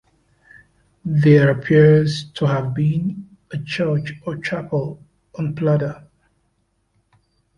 [1.05, 4.99] There appears to have been a church or chapel
[5.37, 6.07] on Pladda.